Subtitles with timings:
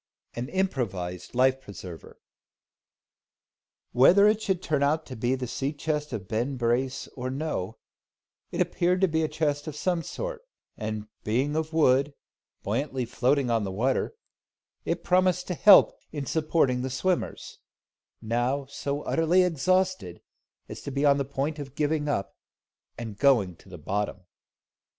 [0.33, 2.19] AN IMPROVISED LIFE PRESERVER.
[3.91, 7.77] Whether it should turn out to be the sea chest of Ben Brace or no,
[8.49, 10.41] it appeared to be a chest of some sort;
[10.75, 12.15] and, being of wood,
[12.63, 14.15] buoyantly floating on the water,
[14.85, 17.59] it promised to help in supporting the swimmers,
[18.23, 20.19] now so utterly exhausted
[20.67, 22.35] as to be on the point of giving up,
[22.97, 24.21] and going to the bottom.